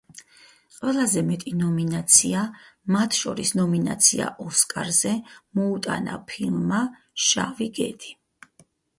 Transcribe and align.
ყველაზე 0.75 1.21
მეტი 1.25 1.51
ნომინაცია, 1.57 2.45
მათ 2.95 3.17
შორის 3.17 3.51
ნომინაცია 3.59 4.29
ოსკარზე, 4.45 5.11
მოუტანა 5.59 6.15
ფილმმა 6.31 6.79
„შავი 7.27 7.69
გედი“. 7.81 8.11